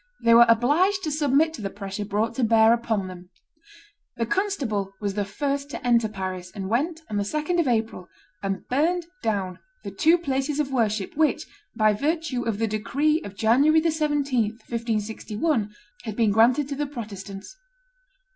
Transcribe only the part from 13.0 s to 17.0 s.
of January 17, 1561, had been granted to the